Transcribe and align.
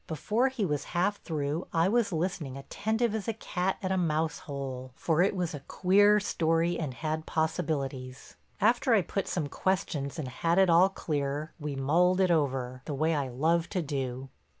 Before 0.07 0.47
he 0.47 0.65
was 0.65 0.85
half 0.97 1.21
through 1.21 1.67
I 1.71 1.87
was 1.87 2.11
listening 2.11 2.57
attentive 2.57 3.13
as 3.13 3.27
a 3.27 3.35
cat 3.35 3.77
at 3.83 3.91
a 3.91 3.97
mouse 3.97 4.39
hole, 4.39 4.93
for 4.95 5.21
it 5.21 5.35
was 5.35 5.53
a 5.53 5.59
queer 5.59 6.19
story 6.19 6.79
and 6.79 6.95
had 6.95 7.27
possibilities. 7.27 8.35
After 8.59 8.95
I 8.95 9.03
put 9.03 9.27
some 9.27 9.45
questions 9.45 10.17
and 10.17 10.27
had 10.27 10.57
it 10.57 10.71
all 10.71 10.89
clear, 10.89 11.53
we 11.59 11.75
mulled 11.75 12.19
it 12.19 12.31
over—the 12.31 12.95
way 12.95 13.13
I 13.13 13.27
love 13.27 13.69
to 13.69 13.83
do. 13.83 14.29